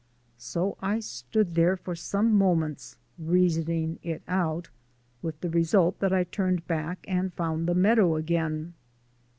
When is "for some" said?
1.77-2.33